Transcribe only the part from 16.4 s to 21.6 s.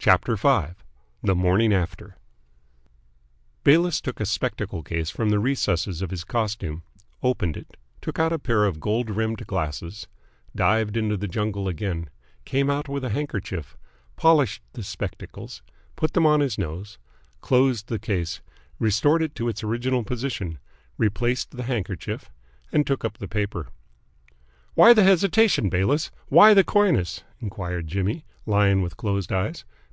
his nose, closed the case, restored it to its original position, replaced